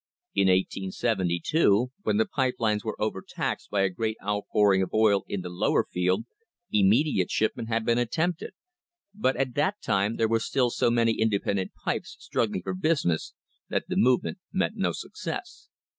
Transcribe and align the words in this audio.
In 0.33 0.47
1874, 0.47 1.89
when 2.01 2.17
the 2.17 2.25
pipe 2.25 2.55
lines 2.57 2.83
were 2.83 2.99
overtaxed 2.99 3.69
by 3.69 3.81
a 3.81 3.89
great 3.91 4.17
outpour 4.25 4.73
ing 4.73 4.81
of 4.81 4.95
oil 4.95 5.23
in 5.27 5.41
the 5.41 5.49
Lower 5.49 5.85
Field, 5.85 6.25
immediate 6.71 7.29
shipment 7.29 7.69
had 7.69 7.85
been 7.85 7.99
attempted, 7.99 8.53
but 9.13 9.35
at 9.37 9.53
that 9.53 9.75
time 9.79 10.15
there 10.15 10.27
were 10.27 10.39
still 10.39 10.71
so 10.71 10.89
many 10.89 11.11
inde 11.21 11.39
pendent 11.45 11.73
pipes 11.85 12.17
struggling 12.19 12.63
for 12.63 12.73
business 12.73 13.35
that 13.69 13.83
the 13.89 13.95
movement 13.95 14.39
met 14.51 14.71
no 14.75 14.91
success. 14.91 15.69